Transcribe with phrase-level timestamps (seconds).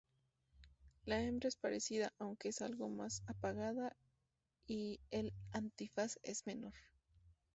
[1.05, 3.95] La hembra es parecida, aunque es algo más apagada,
[4.65, 6.73] y el antifaz es menor.